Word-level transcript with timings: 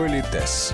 Политес. 0.00 0.72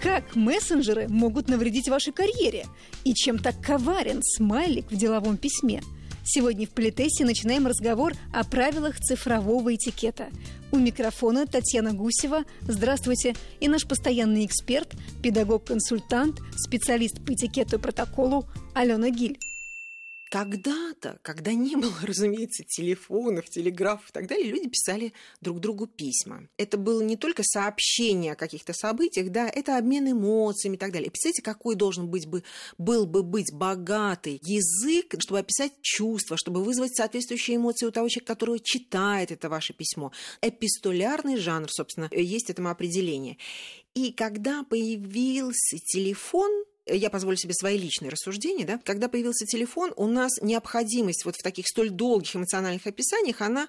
Как 0.00 0.36
мессенджеры 0.36 1.08
могут 1.08 1.48
навредить 1.48 1.88
вашей 1.88 2.12
карьере? 2.12 2.66
И 3.02 3.12
чем 3.12 3.40
так 3.40 3.60
коварен 3.60 4.22
смайлик 4.22 4.88
в 4.88 4.96
деловом 4.96 5.36
письме? 5.36 5.82
Сегодня 6.24 6.68
в 6.68 6.70
Политесе 6.70 7.24
начинаем 7.24 7.66
разговор 7.66 8.12
о 8.32 8.44
правилах 8.44 9.00
цифрового 9.00 9.74
этикета. 9.74 10.28
У 10.70 10.78
микрофона 10.78 11.44
Татьяна 11.44 11.92
Гусева. 11.92 12.44
Здравствуйте. 12.60 13.34
И 13.58 13.66
наш 13.66 13.84
постоянный 13.84 14.46
эксперт, 14.46 14.92
педагог-консультант, 15.20 16.38
специалист 16.54 17.20
по 17.26 17.32
этикету 17.32 17.78
и 17.78 17.80
протоколу 17.80 18.46
Алена 18.74 19.10
Гиль. 19.10 19.40
Когда-то, 20.30 21.18
когда 21.22 21.52
не 21.54 21.74
было, 21.74 21.92
разумеется, 22.02 22.62
телефонов, 22.62 23.50
телеграфов 23.50 24.10
и 24.10 24.12
так 24.12 24.28
далее, 24.28 24.48
люди 24.48 24.68
писали 24.68 25.12
друг 25.40 25.58
другу 25.58 25.88
письма. 25.88 26.48
Это 26.56 26.78
было 26.78 27.02
не 27.02 27.16
только 27.16 27.42
сообщение 27.42 28.32
о 28.32 28.36
каких-то 28.36 28.72
событиях, 28.72 29.30
да, 29.30 29.48
это 29.48 29.76
обмен 29.76 30.12
эмоциями 30.12 30.76
и 30.76 30.78
так 30.78 30.92
далее. 30.92 31.08
И 31.08 31.10
представляете, 31.10 31.42
какой 31.42 31.74
должен 31.74 32.08
быть 32.08 32.26
бы, 32.26 32.44
был 32.78 33.06
бы 33.06 33.24
быть 33.24 33.52
богатый 33.52 34.40
язык, 34.44 35.16
чтобы 35.18 35.40
описать 35.40 35.72
чувства, 35.82 36.36
чтобы 36.36 36.62
вызвать 36.62 36.94
соответствующие 36.94 37.56
эмоции 37.56 37.86
у 37.86 37.90
того 37.90 38.08
человека, 38.08 38.32
который 38.32 38.60
читает 38.60 39.32
это 39.32 39.48
ваше 39.48 39.72
письмо. 39.72 40.12
Эпистолярный 40.42 41.38
жанр, 41.38 41.68
собственно, 41.72 42.08
есть 42.12 42.50
этому 42.50 42.70
определение. 42.70 43.36
И 43.94 44.12
когда 44.12 44.62
появился 44.62 45.78
телефон, 45.78 46.64
я 46.86 47.10
позволю 47.10 47.36
себе 47.36 47.54
свои 47.54 47.78
личные 47.78 48.10
рассуждения, 48.10 48.64
да, 48.64 48.78
когда 48.84 49.08
появился 49.08 49.46
телефон, 49.46 49.92
у 49.96 50.06
нас 50.06 50.32
необходимость 50.40 51.24
вот 51.24 51.36
в 51.36 51.42
таких 51.42 51.66
столь 51.68 51.90
долгих 51.90 52.36
эмоциональных 52.36 52.86
описаниях, 52.86 53.40
она 53.40 53.68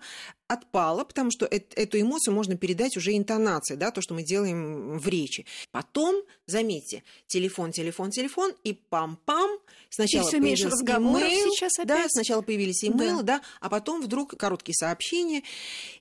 отпала, 0.52 1.06
потому 1.06 1.32
что 1.32 1.46
эту 1.46 2.00
эмоцию 2.00 2.34
можно 2.34 2.58
передать 2.58 2.98
уже 2.98 3.16
интонацией, 3.16 3.80
да, 3.80 3.92
то, 3.92 4.02
что 4.02 4.14
мы 4.14 4.24
делаем 4.24 4.98
в 4.98 5.08
речи. 5.08 5.46
Потом, 5.72 6.22
заметьте, 6.46 7.04
телефон, 7.28 7.72
телефон, 7.72 8.12
телефон, 8.12 8.54
и 8.66 8.78
пам-пам, 8.90 9.60
сначала 9.90 10.28
и 10.28 10.32
появился 10.32 10.84
имейл, 10.84 11.52
сейчас 11.54 11.80
опять. 11.80 11.88
да, 11.88 12.06
сначала 12.10 12.42
появились 12.42 12.84
имейлы, 12.84 13.24
да. 13.24 13.38
да, 13.38 13.42
а 13.62 13.70
потом 13.70 14.02
вдруг 14.02 14.36
короткие 14.36 14.76
сообщения. 14.76 15.44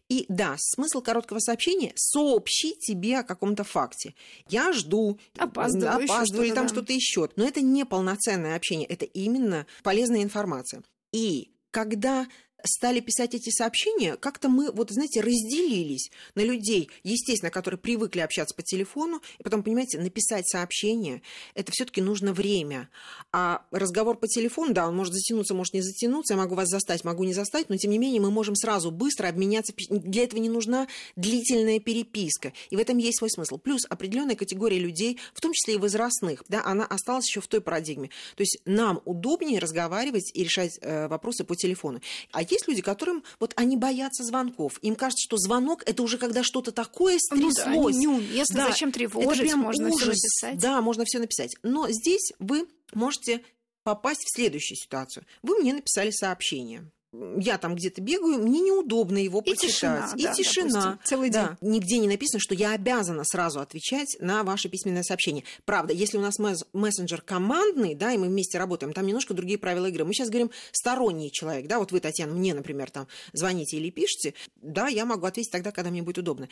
И 0.08 0.26
да, 0.28 0.56
смысл 0.58 1.00
короткого 1.00 1.38
сообщения– 1.38 1.92
сообщить 1.94 2.80
тебе 2.80 3.20
о 3.20 3.22
каком-то 3.22 3.62
факте. 3.62 4.14
Я 4.48 4.72
жду, 4.72 5.20
опаздываю, 5.38 6.06
опаздываю 6.06 6.48
или 6.48 6.54
там 6.54 6.66
да. 6.66 6.72
что-то 6.72 6.92
еще. 6.92 7.28
Но 7.36 7.46
это 7.46 7.60
не 7.60 7.84
полноценное 7.84 8.56
общение, 8.56 8.88
это 8.88 9.04
именно 9.04 9.66
полезная 9.84 10.24
информация. 10.24 10.82
И 11.12 11.52
когда 11.70 12.26
стали 12.64 13.00
писать 13.00 13.34
эти 13.34 13.50
сообщения, 13.50 14.16
как-то 14.16 14.48
мы, 14.48 14.70
вот 14.72 14.90
знаете, 14.90 15.20
разделились 15.20 16.10
на 16.34 16.40
людей, 16.42 16.90
естественно, 17.02 17.50
которые 17.50 17.78
привыкли 17.78 18.20
общаться 18.20 18.54
по 18.54 18.62
телефону, 18.62 19.20
и 19.38 19.42
потом, 19.42 19.62
понимаете, 19.62 19.98
написать 19.98 20.48
сообщение, 20.48 21.22
это 21.54 21.72
все 21.72 21.84
таки 21.84 22.00
нужно 22.00 22.32
время. 22.32 22.88
А 23.32 23.64
разговор 23.70 24.16
по 24.16 24.26
телефону, 24.26 24.72
да, 24.72 24.88
он 24.88 24.96
может 24.96 25.14
затянуться, 25.14 25.54
может 25.54 25.74
не 25.74 25.82
затянуться, 25.82 26.34
я 26.34 26.38
могу 26.38 26.54
вас 26.54 26.68
застать, 26.68 27.04
могу 27.04 27.24
не 27.24 27.32
застать, 27.32 27.68
но, 27.68 27.76
тем 27.76 27.90
не 27.90 27.98
менее, 27.98 28.20
мы 28.20 28.30
можем 28.30 28.54
сразу 28.54 28.90
быстро 28.90 29.28
обменяться, 29.28 29.72
для 29.88 30.24
этого 30.24 30.40
не 30.40 30.48
нужна 30.48 30.88
длительная 31.16 31.80
переписка, 31.80 32.52
и 32.70 32.76
в 32.76 32.78
этом 32.78 32.98
есть 32.98 33.18
свой 33.18 33.30
смысл. 33.30 33.58
Плюс 33.58 33.82
определенная 33.88 34.36
категория 34.36 34.78
людей, 34.78 35.18
в 35.34 35.40
том 35.40 35.52
числе 35.52 35.74
и 35.74 35.76
возрастных, 35.76 36.44
да, 36.48 36.62
она 36.64 36.84
осталась 36.84 37.28
еще 37.28 37.40
в 37.40 37.46
той 37.46 37.60
парадигме. 37.60 38.10
То 38.36 38.42
есть 38.42 38.58
нам 38.64 39.00
удобнее 39.04 39.58
разговаривать 39.58 40.30
и 40.34 40.44
решать 40.44 40.78
э, 40.80 41.08
вопросы 41.08 41.44
по 41.44 41.56
телефону. 41.56 42.00
А 42.32 42.44
есть 42.50 42.68
люди, 42.68 42.82
которым 42.82 43.22
вот 43.38 43.52
они 43.56 43.76
боятся 43.76 44.24
звонков. 44.24 44.78
Им 44.82 44.96
кажется, 44.96 45.24
что 45.24 45.36
звонок 45.36 45.82
это 45.86 46.02
уже 46.02 46.18
когда 46.18 46.42
что-то 46.42 46.72
такое 46.72 47.18
стряслось. 47.18 47.66
Ну, 47.66 47.90
да, 47.90 47.98
неуместно, 47.98 48.56
да, 48.56 48.68
зачем 48.68 48.92
тревожить, 48.92 49.32
это 49.32 49.42
прям 49.42 49.60
можно 49.60 49.88
ужас. 49.88 49.98
все 50.00 50.06
написать. 50.06 50.58
Да, 50.58 50.80
можно 50.80 51.04
все 51.04 51.18
написать. 51.18 51.56
Но 51.62 51.90
здесь 51.90 52.32
вы 52.38 52.66
можете 52.92 53.42
попасть 53.82 54.24
в 54.24 54.34
следующую 54.34 54.76
ситуацию. 54.76 55.24
Вы 55.42 55.58
мне 55.58 55.72
написали 55.72 56.10
сообщение 56.10 56.90
я 57.12 57.58
там 57.58 57.74
где-то 57.74 58.00
бегаю, 58.00 58.38
мне 58.38 58.60
неудобно 58.60 59.18
его 59.18 59.40
и 59.40 59.50
почитать. 59.50 59.70
Тишина, 59.70 60.12
и 60.16 60.22
да, 60.22 60.34
тишина. 60.34 60.68
Допустим, 60.68 60.98
целый 61.04 61.30
день. 61.30 61.42
Да. 61.42 61.58
Нигде 61.60 61.98
не 61.98 62.08
написано, 62.08 62.40
что 62.40 62.54
я 62.54 62.72
обязана 62.72 63.24
сразу 63.24 63.60
отвечать 63.60 64.16
на 64.20 64.44
ваше 64.44 64.68
письменное 64.68 65.02
сообщение. 65.02 65.44
Правда, 65.64 65.92
если 65.92 66.18
у 66.18 66.20
нас 66.20 66.36
мессенджер 66.72 67.22
командный, 67.22 67.94
да, 67.94 68.12
и 68.12 68.18
мы 68.18 68.28
вместе 68.28 68.58
работаем, 68.58 68.92
там 68.92 69.06
немножко 69.06 69.34
другие 69.34 69.58
правила 69.58 69.86
игры. 69.86 70.04
Мы 70.04 70.14
сейчас 70.14 70.28
говорим 70.28 70.50
сторонний 70.72 71.30
человек, 71.32 71.66
да, 71.66 71.78
вот 71.78 71.92
вы, 71.92 72.00
Татьяна, 72.00 72.32
мне, 72.34 72.54
например, 72.54 72.90
там 72.90 73.08
звоните 73.32 73.76
или 73.76 73.90
пишете, 73.90 74.34
да, 74.56 74.88
я 74.88 75.04
могу 75.04 75.26
ответить 75.26 75.50
тогда, 75.50 75.72
когда 75.72 75.90
мне 75.90 76.02
будет 76.02 76.18
удобно. 76.18 76.48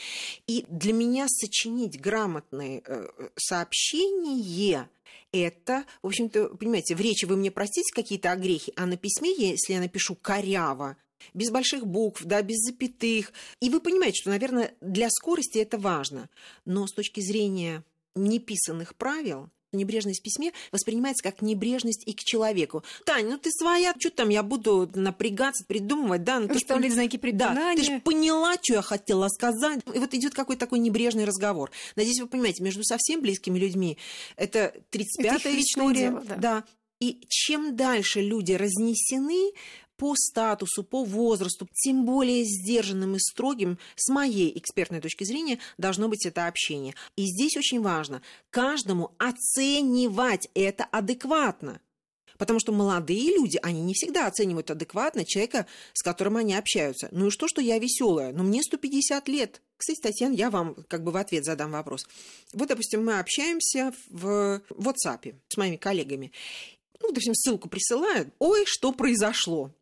И 0.46 0.64
для 0.68 0.92
меня 0.92 1.26
сочинить 1.28 2.00
грамотное 2.00 2.82
э, 2.84 3.08
сообщение 3.36 4.88
это, 5.32 5.84
в 6.02 6.06
общем-то, 6.06 6.56
понимаете, 6.56 6.94
в 6.94 7.00
речи 7.00 7.24
вы 7.24 7.36
мне 7.36 7.50
простите 7.50 7.92
какие-то 7.94 8.32
огрехи, 8.32 8.72
а 8.76 8.86
на 8.86 8.96
письме, 8.96 9.34
если 9.34 9.74
я 9.74 9.80
напишу 9.80 10.14
коряво, 10.14 10.96
без 11.34 11.50
больших 11.50 11.86
букв, 11.86 12.24
да, 12.24 12.42
без 12.42 12.58
запятых. 12.58 13.32
И 13.60 13.70
вы 13.70 13.80
понимаете, 13.80 14.20
что, 14.20 14.30
наверное, 14.30 14.74
для 14.80 15.10
скорости 15.10 15.58
это 15.58 15.78
важно. 15.78 16.28
Но 16.64 16.86
с 16.86 16.92
точки 16.92 17.20
зрения 17.20 17.84
неписанных 18.14 18.96
правил, 18.96 19.50
небрежность 19.72 20.20
в 20.20 20.22
письме 20.22 20.52
воспринимается 20.72 21.22
как 21.22 21.42
небрежность 21.42 22.02
и 22.06 22.12
к 22.12 22.20
человеку. 22.20 22.82
Таня, 23.04 23.30
ну 23.30 23.38
ты 23.38 23.50
своя, 23.50 23.94
что 23.98 24.10
там 24.10 24.28
я 24.28 24.42
буду 24.42 24.90
напрягаться, 24.94 25.64
придумывать, 25.64 26.24
да? 26.24 26.40
Ну, 26.40 26.48
ты 26.48 26.58
Вставлять 26.58 26.92
знаки 26.92 27.16
препинания. 27.16 27.54
Да, 27.54 27.74
ты 27.74 27.82
же 27.84 28.00
поняла, 28.00 28.54
что 28.60 28.74
я 28.74 28.82
хотела 28.82 29.28
сказать. 29.28 29.80
И 29.94 29.98
вот 29.98 30.14
идет 30.14 30.34
какой-то 30.34 30.60
такой 30.60 30.78
небрежный 30.78 31.24
разговор. 31.24 31.70
Надеюсь, 31.96 32.20
вы 32.20 32.26
понимаете, 32.26 32.62
между 32.62 32.84
совсем 32.84 33.20
близкими 33.20 33.58
людьми 33.58 33.98
это 34.36 34.74
35-я 34.90 35.60
история. 35.60 36.10
Дело, 36.10 36.22
да. 36.26 36.36
да. 36.36 36.64
И 37.00 37.24
чем 37.28 37.76
дальше 37.76 38.20
люди 38.20 38.52
разнесены, 38.52 39.52
по 39.98 40.14
статусу, 40.16 40.82
по 40.82 41.04
возрасту, 41.04 41.68
тем 41.74 42.06
более 42.06 42.44
сдержанным 42.44 43.16
и 43.16 43.18
строгим, 43.18 43.78
с 43.96 44.08
моей 44.08 44.56
экспертной 44.56 45.00
точки 45.00 45.24
зрения, 45.24 45.58
должно 45.76 46.08
быть 46.08 46.24
это 46.24 46.46
общение. 46.46 46.94
И 47.16 47.26
здесь 47.26 47.56
очень 47.56 47.82
важно 47.82 48.22
каждому 48.50 49.12
оценивать 49.18 50.48
это 50.54 50.84
адекватно. 50.84 51.80
Потому 52.38 52.60
что 52.60 52.72
молодые 52.72 53.34
люди, 53.34 53.58
они 53.62 53.82
не 53.82 53.94
всегда 53.94 54.28
оценивают 54.28 54.70
адекватно 54.70 55.24
человека, 55.24 55.66
с 55.92 56.02
которым 56.02 56.36
они 56.36 56.54
общаются. 56.54 57.08
Ну 57.10 57.26
и 57.26 57.30
что, 57.30 57.48
что 57.48 57.60
я 57.60 57.78
веселая? 57.78 58.32
Ну 58.32 58.44
мне 58.44 58.62
150 58.62 59.26
лет. 59.26 59.60
Кстати, 59.76 60.00
Татьяна, 60.00 60.34
я 60.34 60.48
вам 60.48 60.76
как 60.86 61.02
бы 61.02 61.10
в 61.10 61.16
ответ 61.16 61.44
задам 61.44 61.72
вопрос. 61.72 62.06
Вот, 62.52 62.68
допустим, 62.68 63.04
мы 63.04 63.18
общаемся 63.18 63.92
в 64.08 64.62
WhatsApp 64.70 65.34
с 65.48 65.56
моими 65.56 65.76
коллегами. 65.76 66.30
Ну, 67.00 67.08
допустим, 67.08 67.34
ссылку 67.34 67.68
присылают. 67.68 68.28
Ой, 68.38 68.64
что 68.66 68.92
произошло? 68.92 69.72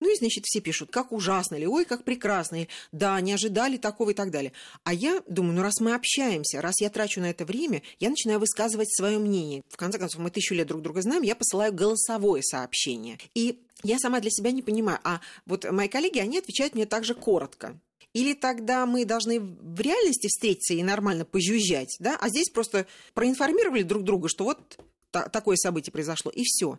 Ну 0.00 0.12
и, 0.12 0.16
значит, 0.16 0.44
все 0.46 0.60
пишут, 0.60 0.90
как 0.90 1.12
ужасно, 1.12 1.54
или 1.56 1.66
ой, 1.66 1.84
как 1.84 2.04
прекрасно, 2.04 2.56
или 2.56 2.68
да, 2.92 3.20
не 3.20 3.32
ожидали 3.32 3.76
такого 3.76 4.10
и 4.10 4.14
так 4.14 4.30
далее. 4.30 4.52
А 4.82 4.92
я 4.92 5.22
думаю, 5.28 5.54
ну 5.54 5.62
раз 5.62 5.80
мы 5.80 5.94
общаемся, 5.94 6.60
раз 6.60 6.80
я 6.80 6.90
трачу 6.90 7.20
на 7.20 7.30
это 7.30 7.44
время, 7.44 7.82
я 8.00 8.10
начинаю 8.10 8.38
высказывать 8.38 8.94
свое 8.94 9.18
мнение. 9.18 9.62
В 9.68 9.76
конце 9.76 9.98
концов, 9.98 10.20
мы 10.20 10.30
тысячу 10.30 10.54
лет 10.54 10.66
друг 10.66 10.82
друга 10.82 11.02
знаем, 11.02 11.22
я 11.22 11.34
посылаю 11.34 11.72
голосовое 11.72 12.42
сообщение. 12.42 13.18
И 13.34 13.60
я 13.82 13.98
сама 13.98 14.20
для 14.20 14.30
себя 14.30 14.50
не 14.50 14.62
понимаю, 14.62 14.98
а 15.04 15.20
вот 15.46 15.70
мои 15.70 15.88
коллеги, 15.88 16.18
они 16.18 16.38
отвечают 16.38 16.74
мне 16.74 16.86
также 16.86 17.14
коротко. 17.14 17.78
Или 18.14 18.32
тогда 18.32 18.86
мы 18.86 19.04
должны 19.04 19.40
в 19.40 19.80
реальности 19.80 20.28
встретиться 20.28 20.74
и 20.74 20.82
нормально 20.82 21.24
пожужжать, 21.24 21.96
да? 21.98 22.16
А 22.20 22.28
здесь 22.28 22.48
просто 22.48 22.86
проинформировали 23.12 23.82
друг 23.82 24.04
друга, 24.04 24.28
что 24.28 24.44
вот 24.44 24.78
такое 25.10 25.56
событие 25.56 25.92
произошло, 25.92 26.30
и 26.30 26.42
все. 26.44 26.78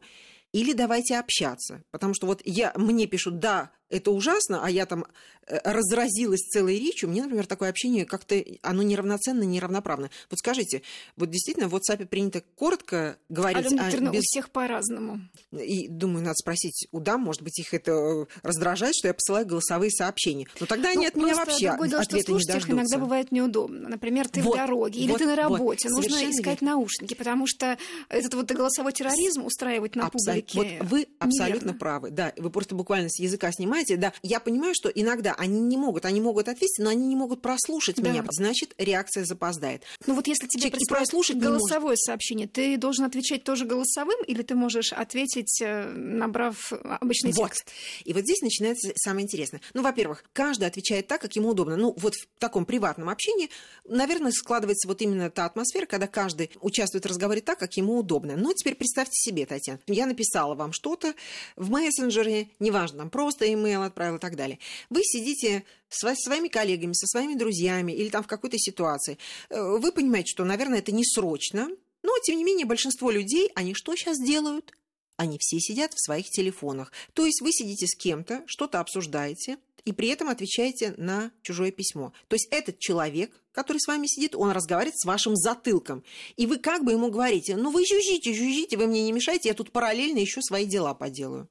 Или 0.55 0.71
давайте 0.71 1.19
общаться. 1.19 1.83
Потому 1.91 2.13
что 2.13 2.27
вот 2.27 2.41
я, 2.45 2.71
мне 2.77 3.07
пишут, 3.07 3.39
да, 3.39 3.71
это 3.89 4.11
ужасно, 4.11 4.61
а 4.63 4.69
я 4.69 4.85
там 4.85 5.05
э, 5.47 5.57
разразилась 5.63 6.41
целой 6.41 6.79
речью, 6.79 7.09
мне, 7.09 7.21
например, 7.21 7.45
такое 7.45 7.69
общение 7.69 8.05
как-то, 8.05 8.43
оно 8.61 8.83
неравноценно, 8.83 9.43
неравноправно. 9.43 10.09
Вот 10.29 10.39
скажите, 10.39 10.81
вот 11.15 11.29
действительно 11.29 11.69
в 11.69 11.75
WhatsApp 11.75 12.05
принято 12.07 12.41
коротко 12.55 13.17
говорить... 13.29 13.65
Алена 13.65 13.85
Викторовна, 13.85 14.09
а 14.09 14.13
без... 14.13 14.19
у 14.19 14.23
всех 14.23 14.49
по-разному. 14.49 15.21
И 15.51 15.87
думаю, 15.87 16.23
надо 16.23 16.35
спросить 16.35 16.87
у 16.91 16.99
дам, 16.99 17.21
может 17.21 17.41
быть, 17.41 17.59
их 17.59 17.73
это 17.73 17.91
э, 17.91 18.25
раздражает, 18.43 18.95
что 18.95 19.07
я 19.07 19.13
посылаю 19.13 19.45
голосовые 19.45 19.91
сообщения. 19.91 20.47
Но 20.59 20.65
тогда 20.65 20.89
ну, 20.89 20.97
они 20.99 21.07
от 21.07 21.15
меня 21.15 21.35
вообще 21.35 21.69
другое 21.69 21.89
дело, 21.89 22.01
ответа 22.01 22.23
что 22.23 22.33
не 22.33 22.43
дождутся. 22.43 22.71
иногда 22.71 22.97
бывает 22.97 23.31
неудобно. 23.31 23.89
Например, 23.89 24.27
ты 24.27 24.41
вот, 24.41 24.55
в 24.55 24.57
дороге 24.57 24.99
или 24.99 25.11
вот, 25.11 25.19
ты 25.19 25.25
на 25.25 25.35
работе. 25.35 25.89
вот, 25.89 26.03
Нужно 26.03 26.29
искать 26.29 26.61
верно. 26.61 26.77
наушники, 26.77 27.13
потому 27.13 27.45
что 27.47 27.77
этот 28.09 28.33
вот 28.33 28.51
голосовой 28.51 28.93
терроризм 28.93 29.45
устраивать 29.45 29.95
на 29.95 30.07
Абсолютно. 30.07 30.61
публике 30.61 30.79
Вот 30.79 30.89
вы 30.89 31.07
абсолютно 31.19 31.55
неверно. 31.55 31.79
правы. 31.79 32.09
Да, 32.11 32.33
вы 32.37 32.49
просто 32.49 32.75
буквально 32.75 33.09
с 33.09 33.19
языка 33.19 33.51
снимаете 33.51 33.74
Понимаете, 33.75 33.97
да. 33.97 34.13
Я 34.23 34.39
понимаю, 34.39 34.73
что 34.73 34.87
иногда 34.87 35.33
они 35.33 35.59
не 35.59 35.75
могут, 35.75 36.05
они 36.05 36.21
могут 36.21 36.47
ответить, 36.47 36.79
но 36.79 36.89
они 36.89 37.07
не 37.07 37.15
могут 37.15 37.41
прослушать 37.41 37.97
Да. 37.97 38.09
меня. 38.09 38.23
Значит, 38.31 38.73
реакция 38.77 39.25
запоздает. 39.25 39.83
Ну 40.07 40.15
вот 40.15 40.27
если 40.27 40.47
тебе 40.47 40.69
и 40.69 40.85
прослушать 40.87 41.37
голосовое 41.37 41.97
сообщение, 41.97 42.47
ты 42.47 42.77
должен 42.77 43.03
отвечать 43.03 43.43
тоже 43.43 43.65
голосовым, 43.65 44.17
или 44.27 44.43
ты 44.43 44.55
можешь 44.55 44.93
ответить, 44.93 45.61
э, 45.61 45.89
набрав 45.91 46.71
обычный 46.71 47.33
Вот. 47.33 47.49
текст? 47.49 47.69
И 48.05 48.13
вот 48.13 48.21
здесь 48.21 48.41
начинается 48.41 48.93
самое 48.95 49.25
интересное. 49.25 49.59
Ну, 49.73 49.81
во-первых, 49.81 50.23
каждый 50.31 50.67
отвечает 50.69 51.07
так, 51.07 51.19
как 51.19 51.35
ему 51.35 51.49
удобно. 51.49 51.75
Ну, 51.75 51.93
вот 51.97 52.13
в 52.15 52.27
таком 52.39 52.65
приватном 52.65 53.09
общении, 53.09 53.49
наверное, 53.83 54.31
складывается 54.31 54.87
вот 54.87 55.01
именно 55.01 55.29
та 55.29 55.45
атмосфера, 55.45 55.85
когда 55.85 56.07
каждый 56.07 56.49
участвует 56.61 57.03
в 57.03 57.09
разговоре 57.09 57.41
так, 57.41 57.59
как 57.59 57.73
ему 57.75 57.97
удобно. 57.97 58.37
Но 58.37 58.53
теперь 58.53 58.75
представьте 58.75 59.15
себе, 59.15 59.45
Татьяна, 59.45 59.79
я 59.87 60.05
написала 60.05 60.55
вам 60.55 60.71
что-то 60.71 61.13
в 61.57 61.69
мессенджере, 61.69 62.49
неважно, 62.59 62.99
там 62.99 63.09
просто 63.09 63.45
имейл 63.65 63.83
отправила 63.83 64.17
и 64.17 64.19
так 64.19 64.35
далее. 64.35 64.59
Вы 64.89 65.03
сидите 65.03 65.63
со 65.89 66.13
своими 66.15 66.47
коллегами, 66.47 66.93
со 66.93 67.07
своими 67.07 67.35
друзьями 67.35 67.91
или 67.91 68.09
там 68.09 68.23
в 68.23 68.27
какой-то 68.27 68.57
ситуации. 68.57 69.17
Э, 69.49 69.77
Вы 69.77 69.91
понимаете, 69.91 70.29
что, 70.31 70.43
наверное, 70.43 70.79
это 70.79 70.91
не 70.91 71.05
срочно, 71.05 71.69
но, 72.03 72.11
тем 72.23 72.37
не 72.37 72.43
менее, 72.43 72.65
большинство 72.65 73.09
людей, 73.09 73.49
они 73.55 73.73
что 73.73 73.95
сейчас 73.95 74.19
делают? 74.19 74.71
Они 75.17 75.37
все 75.39 75.59
сидят 75.59 75.93
в 75.93 76.03
своих 76.03 76.29
телефонах. 76.29 76.91
То 77.13 77.25
есть 77.25 77.41
вы 77.41 77.51
сидите 77.51 77.87
с 77.87 77.95
кем-то, 77.95 78.43
что-то 78.47 78.79
обсуждаете, 78.79 79.57
и 79.85 79.91
при 79.91 80.09
этом 80.09 80.29
отвечаете 80.29 80.93
на 80.97 81.31
чужое 81.41 81.71
письмо. 81.71 82.11
То 82.27 82.35
есть 82.35 82.47
этот 82.51 82.79
человек, 82.79 83.31
который 83.51 83.77
с 83.77 83.87
вами 83.87 84.07
сидит, 84.07 84.35
он 84.35 84.51
разговаривает 84.51 84.99
с 84.99 85.05
вашим 85.05 85.35
затылком. 85.35 86.03
И 86.35 86.47
вы 86.47 86.57
как 86.57 86.83
бы 86.83 86.91
ему 86.91 87.09
говорите, 87.09 87.55
ну 87.55 87.71
вы 87.71 87.85
жужжите, 87.85 88.33
жужжите, 88.33 88.77
вы 88.77 88.87
мне 88.87 89.03
не 89.03 89.11
мешайте, 89.11 89.49
я 89.49 89.55
тут 89.55 89.71
параллельно 89.71 90.19
еще 90.19 90.41
свои 90.41 90.65
дела 90.65 90.93
поделаю. 90.93 91.47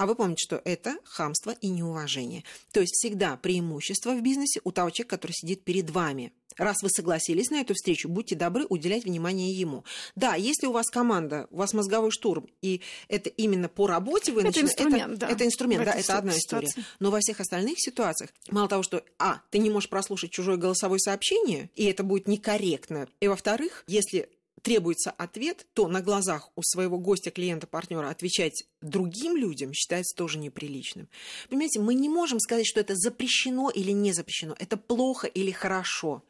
А 0.00 0.06
вы 0.06 0.14
помните, 0.14 0.42
что 0.46 0.62
это 0.64 0.96
хамство 1.04 1.50
и 1.50 1.68
неуважение. 1.68 2.42
То 2.72 2.80
есть 2.80 2.94
всегда 2.94 3.36
преимущество 3.36 4.14
в 4.14 4.22
бизнесе 4.22 4.62
у 4.64 4.72
того 4.72 4.88
человека, 4.88 5.16
который 5.18 5.32
сидит 5.32 5.62
перед 5.62 5.90
вами. 5.90 6.32
Раз 6.56 6.82
вы 6.82 6.88
согласились 6.88 7.50
на 7.50 7.60
эту 7.60 7.74
встречу, 7.74 8.08
будьте 8.08 8.34
добры 8.34 8.64
уделять 8.70 9.04
внимание 9.04 9.52
ему. 9.52 9.84
Да, 10.16 10.36
если 10.36 10.66
у 10.68 10.72
вас 10.72 10.86
команда, 10.88 11.48
у 11.50 11.58
вас 11.58 11.74
мозговой 11.74 12.12
штурм, 12.12 12.48
и 12.62 12.80
это 13.08 13.28
именно 13.28 13.68
по 13.68 13.86
работе 13.86 14.32
вы 14.32 14.40
Это 14.40 14.48
начина- 14.48 14.64
инструмент, 14.68 15.18
да, 15.18 15.28
Это 15.28 15.44
инструмент, 15.44 15.82
в 15.82 15.84
да, 15.84 15.92
это 15.92 16.16
одна 16.16 16.32
ситуации. 16.32 16.68
история. 16.68 16.86
Но 16.98 17.10
во 17.10 17.20
всех 17.20 17.40
остальных 17.40 17.74
ситуациях, 17.78 18.30
мало 18.48 18.68
того, 18.68 18.82
что, 18.82 19.04
а, 19.18 19.42
ты 19.50 19.58
не 19.58 19.68
можешь 19.68 19.90
прослушать 19.90 20.30
чужое 20.30 20.56
голосовое 20.56 20.98
сообщение, 20.98 21.68
и 21.76 21.84
это 21.84 22.04
будет 22.04 22.26
некорректно, 22.26 23.06
и, 23.20 23.28
во-вторых, 23.28 23.84
если 23.86 24.30
требуется 24.62 25.10
ответ, 25.10 25.66
то 25.74 25.88
на 25.88 26.00
глазах 26.00 26.50
у 26.56 26.62
своего 26.62 26.98
гостя, 26.98 27.30
клиента, 27.30 27.66
партнера 27.66 28.08
отвечать 28.08 28.64
другим 28.80 29.36
людям 29.36 29.72
считается 29.72 30.16
тоже 30.16 30.38
неприличным. 30.38 31.08
Понимаете, 31.48 31.80
мы 31.80 31.94
не 31.94 32.08
можем 32.08 32.40
сказать, 32.40 32.66
что 32.66 32.80
это 32.80 32.94
запрещено 32.94 33.70
или 33.70 33.92
не 33.92 34.12
запрещено, 34.12 34.54
это 34.58 34.76
плохо 34.76 35.26
или 35.26 35.50
хорошо. 35.50 36.22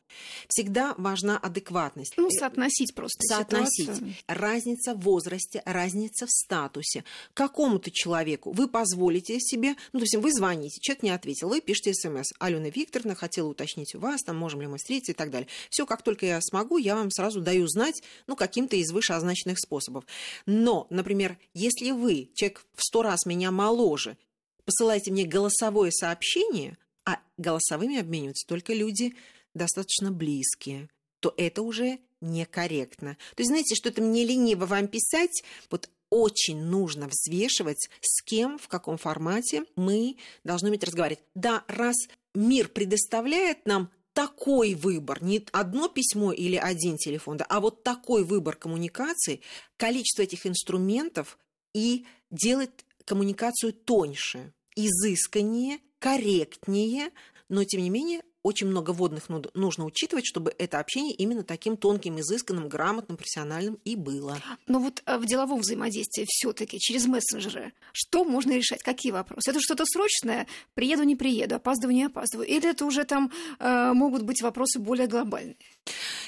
Всегда 0.48 0.94
важна 0.96 1.38
адекватность. 1.38 2.14
Ну, 2.16 2.28
Э, 2.28 2.30
соотносить 2.30 2.94
просто 2.94 3.22
соотносить. 3.26 3.86
ситуацию. 3.86 4.14
Разница 4.26 4.94
в 4.94 5.00
возрасте, 5.00 5.62
разница 5.64 6.26
в 6.26 6.30
статусе. 6.30 7.04
Какому-то 7.34 7.90
человеку 7.90 8.52
вы 8.52 8.68
позволите 8.68 9.38
себе, 9.40 9.70
ну, 9.92 10.00
допустим, 10.00 10.20
вы 10.20 10.32
звоните, 10.32 10.80
человек 10.80 11.02
не 11.02 11.10
ответил, 11.10 11.48
вы 11.48 11.60
пишете 11.60 11.94
смс. 11.94 12.32
Алена 12.38 12.68
Викторовна 12.68 13.14
хотела 13.14 13.48
уточнить 13.48 13.94
у 13.94 14.00
вас, 14.00 14.22
там, 14.22 14.36
можем 14.36 14.60
ли 14.60 14.66
мы 14.66 14.78
встретиться 14.78 15.12
и 15.12 15.14
так 15.14 15.30
далее. 15.30 15.48
Все, 15.70 15.86
как 15.86 16.02
только 16.02 16.26
я 16.26 16.40
смогу, 16.40 16.78
я 16.78 16.96
вам 16.96 17.10
сразу 17.10 17.40
даю 17.40 17.66
знать, 17.68 18.02
ну, 18.26 18.36
каким-то 18.36 18.76
из 18.76 18.90
вышеозначенных 18.92 19.58
способов. 19.58 20.04
Но, 20.46 20.86
например, 20.90 21.38
если 21.54 21.90
вы, 21.90 22.30
человек 22.34 22.64
в 22.74 22.82
сто 22.82 23.02
раз 23.02 23.26
меня 23.26 23.50
моложе, 23.50 24.16
посылаете 24.64 25.10
мне 25.10 25.24
голосовое 25.24 25.90
сообщение, 25.92 26.76
а 27.04 27.18
голосовыми 27.38 27.98
обмениваются 27.98 28.46
только 28.46 28.72
люди 28.72 29.14
достаточно 29.54 30.10
близкие, 30.10 30.88
то 31.20 31.34
это 31.36 31.62
уже 31.62 31.98
некорректно. 32.20 33.16
То 33.34 33.40
есть, 33.40 33.48
знаете, 33.48 33.74
что-то 33.74 34.02
мне 34.02 34.24
лениво 34.24 34.66
вам 34.66 34.88
писать, 34.88 35.42
вот 35.70 35.90
очень 36.10 36.62
нужно 36.62 37.08
взвешивать, 37.08 37.88
с 38.00 38.22
кем, 38.22 38.58
в 38.58 38.68
каком 38.68 38.98
формате 38.98 39.64
мы 39.76 40.16
должны 40.44 40.68
уметь 40.68 40.84
разговаривать. 40.84 41.22
Да, 41.34 41.64
раз 41.68 41.96
мир 42.34 42.68
предоставляет 42.68 43.64
нам 43.66 43.90
такой 44.12 44.74
выбор, 44.74 45.22
не 45.22 45.46
одно 45.52 45.88
письмо 45.88 46.32
или 46.32 46.56
один 46.56 46.96
телефон, 46.96 47.36
да, 47.36 47.46
а 47.48 47.60
вот 47.60 47.84
такой 47.84 48.24
выбор 48.24 48.56
коммуникации, 48.56 49.40
количество 49.76 50.22
этих 50.22 50.46
инструментов 50.46 51.38
и 51.72 52.06
делает 52.30 52.84
коммуникацию 53.04 53.72
тоньше, 53.72 54.52
изысканнее, 54.74 55.78
корректнее, 56.00 57.10
но 57.48 57.64
тем 57.64 57.82
не 57.82 57.90
менее 57.90 58.22
очень 58.42 58.66
много 58.66 58.90
водных 58.92 59.28
ну- 59.28 59.42
нужно 59.54 59.84
учитывать, 59.84 60.26
чтобы 60.26 60.54
это 60.58 60.78
общение 60.78 61.14
именно 61.14 61.42
таким 61.42 61.76
тонким, 61.76 62.20
изысканным, 62.20 62.68
грамотным, 62.68 63.16
профессиональным 63.16 63.78
и 63.84 63.96
было. 63.96 64.38
Но 64.66 64.78
вот 64.78 65.02
э, 65.06 65.18
в 65.18 65.26
деловом 65.26 65.60
взаимодействии 65.60 66.26
все 66.28 66.52
таки 66.52 66.78
через 66.78 67.06
мессенджеры 67.06 67.72
что 67.92 68.24
можно 68.24 68.52
решать? 68.52 68.82
Какие 68.82 69.12
вопросы? 69.12 69.50
Это 69.50 69.60
что-то 69.60 69.84
срочное? 69.84 70.46
Приеду, 70.74 71.02
не 71.02 71.16
приеду, 71.16 71.56
опаздываю, 71.56 71.94
не 71.94 72.04
опаздываю? 72.04 72.48
Или 72.48 72.70
это 72.70 72.84
уже 72.84 73.04
там 73.04 73.32
э, 73.58 73.92
могут 73.92 74.22
быть 74.22 74.42
вопросы 74.42 74.78
более 74.78 75.06
глобальные? 75.06 75.56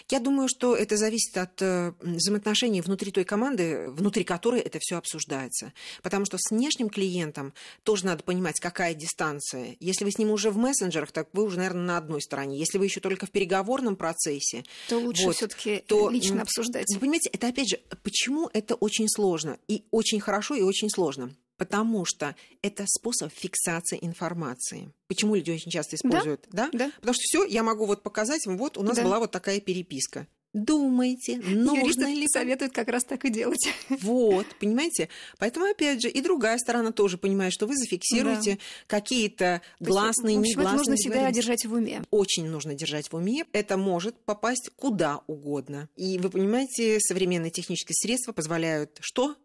Я 0.08 0.20
думаю, 0.20 0.48
что 0.48 0.74
это 0.74 0.96
зависит 0.96 1.36
от 1.36 1.62
э, 1.62 1.92
взаимоотношений 2.00 2.80
внутри 2.80 3.12
той 3.12 3.24
команды, 3.24 3.88
внутри 3.90 4.24
которой 4.24 4.60
это 4.60 4.78
все 4.80 4.96
обсуждается. 4.96 5.72
Потому 6.02 6.24
что 6.24 6.36
с 6.38 6.50
внешним 6.50 6.90
клиентом 6.90 7.54
тоже 7.82 8.06
надо 8.06 8.22
понимать, 8.22 8.60
какая 8.60 8.94
дистанция. 8.94 9.76
Если 9.80 10.04
вы 10.04 10.10
с 10.10 10.18
ним 10.18 10.30
уже 10.30 10.50
в 10.50 10.58
мессенджерах, 10.58 11.12
так 11.12 11.28
вы 11.32 11.44
уже, 11.44 11.58
наверное, 11.58 11.84
на 11.84 11.96
одной 12.02 12.20
стороне. 12.22 12.58
Если 12.58 12.78
вы 12.78 12.84
еще 12.86 13.00
только 13.00 13.26
в 13.26 13.30
переговорном 13.30 13.96
процессе, 13.96 14.64
То 14.88 14.98
лучше 14.98 15.26
Вот, 15.26 15.36
все 15.36 15.48
таки 15.48 15.82
то, 15.86 16.10
лично 16.10 16.42
обсуждать. 16.42 16.86
Вы 16.92 17.00
понимаете, 17.00 17.30
это 17.30 17.48
опять 17.48 17.68
же, 17.68 17.80
почему 18.02 18.50
это 18.52 18.74
очень 18.74 19.08
сложно? 19.08 19.58
И 19.68 19.84
очень 19.90 20.20
хорошо, 20.20 20.54
и 20.54 20.62
очень 20.62 20.90
сложно. 20.90 21.34
Потому 21.56 22.04
что 22.04 22.34
это 22.62 22.84
способ 22.88 23.32
фиксации 23.32 23.98
информации. 24.00 24.90
Почему 25.06 25.34
люди 25.36 25.50
очень 25.52 25.70
часто 25.70 25.96
используют, 25.96 26.46
да? 26.50 26.70
Да. 26.72 26.90
Потому 26.96 27.14
что 27.14 27.22
все, 27.22 27.44
я 27.44 27.62
могу 27.62 27.86
вот 27.86 28.02
показать 28.02 28.44
вам, 28.46 28.58
вот 28.58 28.76
у 28.78 28.82
нас 28.82 28.96
Да. 28.96 29.04
была 29.04 29.18
вот 29.20 29.30
такая 29.30 29.60
переписка. 29.60 30.26
Думайте, 30.52 31.38
нужно 31.38 31.80
Юристы 31.80 32.04
ли... 32.04 32.28
советуют 32.28 32.72
как 32.72 32.88
раз 32.88 33.04
так 33.04 33.24
и 33.24 33.30
делать. 33.30 33.68
Вот, 34.02 34.46
понимаете? 34.60 35.08
Поэтому, 35.38 35.66
опять 35.66 36.02
же, 36.02 36.10
и 36.10 36.20
другая 36.20 36.58
сторона 36.58 36.92
тоже 36.92 37.16
понимает, 37.16 37.52
что 37.52 37.66
вы 37.66 37.76
зафиксируете 37.76 38.58
какие-то 38.86 39.62
То 39.78 39.84
есть, 39.84 39.90
гласные, 39.90 40.36
это 40.38 40.48
негласные 40.48 40.78
нужно 40.78 40.96
всегда 40.96 41.30
держать 41.30 41.64
в 41.64 41.72
уме. 41.72 42.02
очень 42.10 42.46
нужно 42.48 42.74
держать 42.74 43.10
в 43.10 43.16
уме. 43.16 43.44
Это 43.52 43.76
может 43.76 44.16
попасть 44.24 44.70
куда 44.76 45.22
угодно. 45.26 45.88
И 45.96 46.18
вы 46.18 46.28
понимаете, 46.28 46.98
современные 47.00 47.50
технические 47.50 47.94
средства 47.94 48.32
позволяют 48.32 48.98
что? 49.00 49.36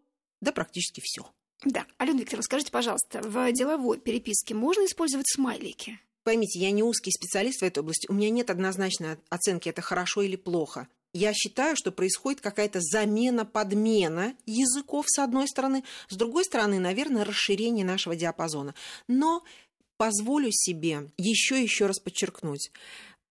Да 0.42 0.52
практически 0.52 1.02
все. 1.04 1.26
Да. 1.64 1.86
Алена 1.98 2.20
Викторовна, 2.20 2.44
скажите, 2.44 2.72
пожалуйста, 2.72 3.22
в 3.22 3.52
деловой 3.52 4.00
переписке 4.00 4.54
можно 4.54 4.86
использовать 4.86 5.28
смайлики? 5.30 6.00
Поймите, 6.24 6.60
я 6.60 6.72
не 6.72 6.84
узкий 6.84 7.12
специалист 7.12 7.62
в 7.62 7.64
этой 7.64 7.80
области. 7.80 8.06
У 8.10 8.14
меня 8.14 8.30
нет 8.30 8.50
однозначной 8.50 9.18
оценки, 9.30 9.70
это 9.70 9.82
хорошо 9.82 10.22
или 10.22 10.36
плохо. 10.36 10.88
Я 11.20 11.34
считаю, 11.34 11.76
что 11.76 11.92
происходит 11.92 12.42
какая-то 12.42 12.80
замена-подмена 12.80 14.36
языков, 14.46 15.06
с 15.08 15.18
одной 15.18 15.48
стороны. 15.48 15.84
С 16.10 16.16
другой 16.16 16.46
стороны, 16.46 16.78
наверное, 16.78 17.26
расширение 17.26 17.84
нашего 17.84 18.16
диапазона. 18.16 18.76
Но 19.08 19.44
позволю 19.98 20.50
себе 20.52 21.10
еще 21.18 21.60
еще 21.60 21.88
раз 21.88 21.98
подчеркнуть. 22.00 22.72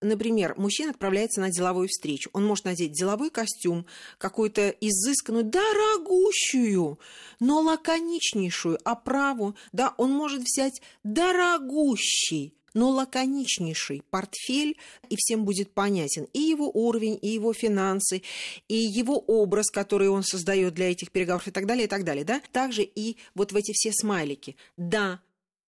Например, 0.00 0.54
мужчина 0.56 0.90
отправляется 0.90 1.40
на 1.40 1.50
деловую 1.50 1.86
встречу. 1.86 2.28
Он 2.32 2.44
может 2.44 2.64
надеть 2.64 2.90
деловой 2.90 3.30
костюм, 3.30 3.86
какую-то 4.18 4.70
изысканную, 4.80 5.44
дорогущую, 5.44 6.98
но 7.38 7.60
лаконичнейшую 7.60 8.80
оправу. 8.82 9.54
Да, 9.70 9.94
он 9.96 10.10
может 10.10 10.42
взять 10.42 10.82
дорогущий, 11.04 12.52
но 12.76 12.90
лаконичнейший 12.90 14.02
портфель, 14.10 14.76
и 15.08 15.16
всем 15.16 15.46
будет 15.46 15.70
понятен 15.72 16.28
и 16.34 16.40
его 16.40 16.70
уровень, 16.72 17.18
и 17.20 17.28
его 17.28 17.54
финансы, 17.54 18.22
и 18.68 18.76
его 18.76 19.18
образ, 19.18 19.70
который 19.70 20.10
он 20.10 20.22
создает 20.22 20.74
для 20.74 20.90
этих 20.90 21.10
переговоров 21.10 21.48
и 21.48 21.50
так 21.50 21.66
далее, 21.66 21.86
и 21.86 21.88
так 21.88 22.04
далее. 22.04 22.24
Да? 22.24 22.42
Также 22.52 22.82
и 22.82 23.16
вот 23.34 23.52
в 23.52 23.56
эти 23.56 23.72
все 23.72 23.92
смайлики. 23.92 24.56
Да, 24.76 25.20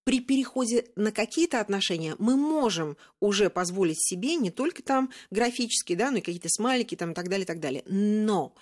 при 0.05 0.21
переходе 0.21 0.85
на 0.97 1.11
какие-то 1.11 1.61
отношения 1.61 2.15
мы 2.19 2.37
можем 2.37 2.97
уже 3.21 3.49
позволить 3.49 4.01
себе 4.03 4.37
не 4.37 4.51
только 4.51 4.83
там 4.83 5.11
графические, 5.31 5.97
да, 5.97 6.11
но 6.11 6.19
и 6.19 6.21
какие-то 6.21 6.49
смайлики 6.51 6.95
там 6.95 7.13
и 7.13 7.15
так 7.15 7.29
далее, 7.29 7.45
и 7.45 7.47
так 7.47 7.61
далее. 7.61 7.83
Но 7.87 8.55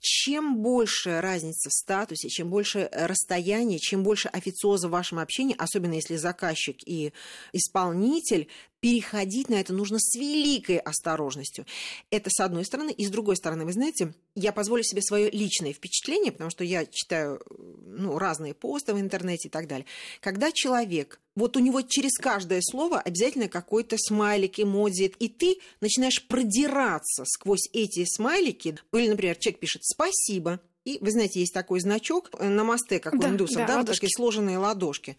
чем 0.00 0.58
больше 0.58 1.20
разница 1.20 1.70
в 1.70 1.72
статусе, 1.72 2.28
чем 2.28 2.50
больше 2.50 2.88
расстояние, 2.92 3.78
чем 3.78 4.02
больше 4.02 4.28
официоза 4.28 4.88
в 4.88 4.92
вашем 4.92 5.18
общении, 5.18 5.56
особенно 5.58 5.94
если 5.94 6.16
заказчик 6.16 6.76
и 6.86 7.12
исполнитель, 7.52 8.48
переходить 8.80 9.48
на 9.48 9.54
это 9.54 9.72
нужно 9.72 9.98
с 9.98 10.14
великой 10.14 10.78
осторожностью. 10.78 11.66
Это 12.10 12.30
с 12.30 12.40
одной 12.40 12.64
стороны. 12.64 12.92
И 12.92 13.06
с 13.06 13.10
другой 13.10 13.36
стороны, 13.36 13.64
вы 13.64 13.72
знаете, 13.72 14.14
я 14.34 14.52
позволю 14.52 14.84
себе 14.84 15.02
свое 15.02 15.30
личное 15.30 15.72
впечатление, 15.72 16.30
потому 16.30 16.50
что 16.50 16.62
я 16.62 16.86
читаю 16.86 17.40
ну, 17.58 18.18
разные 18.18 18.54
посты 18.54 18.94
в 18.94 19.00
интернете 19.00 19.48
и 19.48 19.50
так 19.50 19.66
далее. 19.66 19.86
Когда 20.20 20.52
человек, 20.52 21.20
вот 21.38 21.56
у 21.56 21.60
него 21.60 21.82
через 21.82 22.18
каждое 22.18 22.60
слово 22.62 23.00
обязательно 23.00 23.48
какой-то 23.48 23.96
смайлик, 23.98 24.60
эмодзи, 24.60 25.14
и 25.18 25.28
ты 25.28 25.58
начинаешь 25.80 26.26
продираться 26.26 27.24
сквозь 27.26 27.68
эти 27.72 28.04
смайлики. 28.04 28.76
Или, 28.92 29.08
например, 29.08 29.36
человек 29.36 29.60
пишет 29.60 29.84
«спасибо», 29.84 30.60
и, 30.84 30.98
вы 31.00 31.10
знаете, 31.10 31.40
есть 31.40 31.52
такой 31.52 31.80
значок 31.80 32.30
на 32.40 32.64
мосте, 32.64 32.98
как 32.98 33.18
да, 33.18 33.28
у 33.28 33.30
индусов, 33.30 33.58
да, 33.58 33.66
да 33.66 33.78
вот 33.78 33.86
такие 33.88 34.08
сложенные 34.08 34.56
ладошки. 34.56 35.18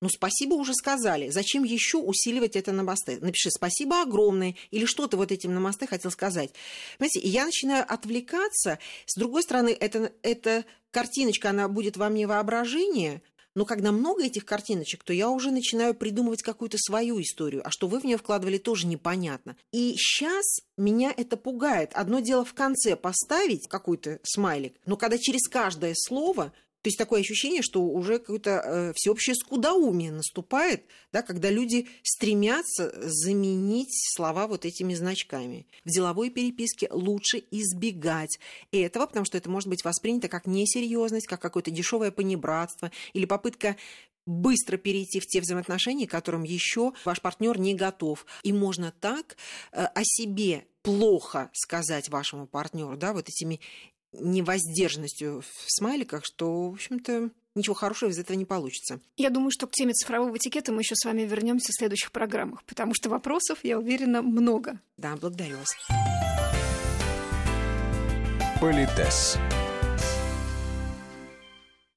Ну, 0.00 0.08
спасибо 0.08 0.54
уже 0.54 0.72
сказали. 0.72 1.28
Зачем 1.28 1.62
еще 1.62 1.98
усиливать 1.98 2.56
это 2.56 2.72
на 2.72 2.82
мосты? 2.82 3.18
Напиши 3.20 3.50
спасибо 3.50 4.00
огромное 4.00 4.56
или 4.70 4.86
что 4.86 5.06
ты 5.06 5.18
вот 5.18 5.30
этим 5.30 5.52
на 5.52 5.60
мосты 5.60 5.86
хотел 5.86 6.10
сказать. 6.10 6.52
Понимаете, 6.96 7.20
я 7.20 7.44
начинаю 7.44 7.84
отвлекаться. 7.86 8.78
С 9.04 9.18
другой 9.18 9.42
стороны, 9.42 9.76
это, 9.78 10.10
эта 10.22 10.64
картиночка, 10.90 11.50
она 11.50 11.68
будет 11.68 11.98
во 11.98 12.08
мне 12.08 12.26
воображение, 12.26 13.20
но 13.60 13.66
когда 13.66 13.92
много 13.92 14.24
этих 14.24 14.46
картиночек, 14.46 15.04
то 15.04 15.12
я 15.12 15.28
уже 15.28 15.50
начинаю 15.50 15.92
придумывать 15.92 16.40
какую-то 16.40 16.78
свою 16.78 17.20
историю, 17.20 17.60
а 17.62 17.70
что 17.70 17.88
вы 17.88 18.00
в 18.00 18.04
нее 18.04 18.16
вкладывали, 18.16 18.56
тоже 18.56 18.86
непонятно. 18.86 19.54
И 19.70 19.96
сейчас 19.98 20.60
меня 20.78 21.12
это 21.14 21.36
пугает. 21.36 21.90
Одно 21.92 22.20
дело 22.20 22.42
в 22.42 22.54
конце 22.54 22.96
поставить 22.96 23.68
какой-то 23.68 24.18
смайлик, 24.22 24.76
но 24.86 24.96
когда 24.96 25.18
через 25.18 25.46
каждое 25.46 25.92
слово 25.94 26.54
то 26.82 26.88
есть 26.88 26.96
такое 26.96 27.20
ощущение, 27.20 27.60
что 27.62 27.82
уже 27.82 28.18
какое-то 28.18 28.50
э, 28.50 28.92
всеобщее 28.94 29.34
скудоумие 29.34 30.12
наступает, 30.12 30.86
да, 31.12 31.22
когда 31.22 31.50
люди 31.50 31.88
стремятся 32.02 32.90
заменить 33.06 33.90
слова 34.14 34.46
вот 34.46 34.64
этими 34.64 34.94
значками. 34.94 35.66
В 35.84 35.90
деловой 35.90 36.30
переписке 36.30 36.88
лучше 36.90 37.42
избегать 37.50 38.38
этого, 38.72 39.06
потому 39.06 39.26
что 39.26 39.36
это 39.36 39.50
может 39.50 39.68
быть 39.68 39.84
воспринято 39.84 40.28
как 40.28 40.46
несерьезность, 40.46 41.26
как 41.26 41.42
какое-то 41.42 41.70
дешевое 41.70 42.10
понебратство 42.10 42.90
или 43.12 43.26
попытка 43.26 43.76
быстро 44.24 44.76
перейти 44.78 45.20
в 45.20 45.26
те 45.26 45.40
взаимоотношения, 45.40 46.06
к 46.06 46.10
которым 46.10 46.44
еще 46.44 46.92
ваш 47.04 47.20
партнер 47.20 47.58
не 47.58 47.74
готов. 47.74 48.24
И 48.42 48.52
можно 48.52 48.92
так 49.00 49.36
э, 49.72 49.84
о 49.84 50.02
себе 50.02 50.64
плохо 50.82 51.50
сказать 51.52 52.08
вашему 52.08 52.46
партнеру, 52.46 52.96
да, 52.96 53.12
вот 53.12 53.28
этими 53.28 53.60
невоздержанностью 54.12 55.42
в 55.42 55.64
смайликах, 55.66 56.24
что, 56.24 56.70
в 56.70 56.74
общем-то, 56.74 57.30
ничего 57.54 57.74
хорошего 57.74 58.10
из 58.10 58.18
этого 58.18 58.36
не 58.36 58.44
получится. 58.44 59.00
Я 59.16 59.30
думаю, 59.30 59.50
что 59.50 59.66
к 59.66 59.72
теме 59.72 59.92
цифрового 59.92 60.36
этикета 60.36 60.72
мы 60.72 60.82
еще 60.82 60.94
с 60.94 61.04
вами 61.04 61.22
вернемся 61.22 61.72
в 61.72 61.76
следующих 61.76 62.12
программах, 62.12 62.64
потому 62.64 62.94
что 62.94 63.08
вопросов, 63.08 63.58
я 63.62 63.78
уверена, 63.78 64.22
много. 64.22 64.80
Да, 64.96 65.16
благодарю 65.16 65.58
вас. 65.58 65.74
Политес. 68.60 69.38